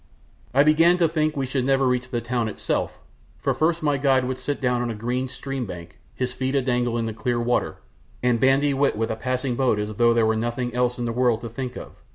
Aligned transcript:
I 0.51 0.63
began 0.63 0.97
to 0.97 1.07
think 1.07 1.37
we 1.37 1.45
should 1.45 1.63
never 1.63 1.85
reach 1.87 2.09
the 2.09 2.21
town 2.21 2.47
itself, 2.47 2.97
for 3.37 3.53
first 3.53 3.83
my 3.83 3.97
guide 3.97 4.25
would 4.25 4.39
sit 4.39 4.59
down 4.59 4.81
on 4.81 4.89
a 4.89 4.95
green 4.95 5.27
stream 5.27 5.67
bank, 5.67 5.99
his 6.15 6.33
feet 6.33 6.55
a 6.55 6.61
dangle 6.63 6.97
in 6.97 7.05
the 7.05 7.13
clear 7.13 7.39
water, 7.39 7.77
and 8.23 8.39
bandy 8.39 8.73
wit 8.73 8.95
with 8.95 9.11
a 9.11 9.15
passing 9.15 9.55
boat 9.55 9.77
as 9.77 9.93
though 9.93 10.11
there 10.15 10.25
were 10.25 10.35
nothing 10.35 10.73
else 10.73 10.97
in 10.97 11.05
the 11.05 11.13
world 11.13 11.41
to 11.41 11.49
think 11.49 11.75
of. 11.75 11.97